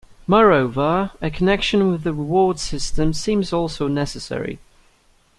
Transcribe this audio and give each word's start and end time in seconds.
Moreover, 0.25 1.11
a 1.21 1.29
connection 1.29 1.91
with 1.91 2.01
the 2.01 2.11
reward 2.11 2.57
system 2.57 3.13
seems 3.13 3.53
also 3.53 3.87
necessary. 3.87 4.57